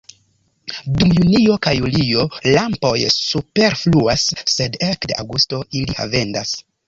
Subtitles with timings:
[1.01, 2.23] Dum junio kaj julio
[2.55, 4.25] lampoj superfluas,
[4.57, 6.57] sed ekde aŭgusto ili havendas.